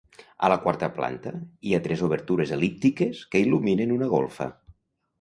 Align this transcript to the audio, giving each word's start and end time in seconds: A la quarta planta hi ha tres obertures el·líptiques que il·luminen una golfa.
A 0.45 0.47
la 0.51 0.55
quarta 0.63 0.89
planta 0.95 1.33
hi 1.69 1.75
ha 1.75 1.81
tres 1.89 2.03
obertures 2.09 2.57
el·líptiques 2.59 3.23
que 3.35 3.47
il·luminen 3.47 3.97
una 4.01 4.13
golfa. 4.19 4.53